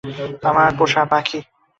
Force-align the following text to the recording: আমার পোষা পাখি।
আমার 0.43 0.69
পোষা 0.77 1.03
পাখি। 1.11 1.39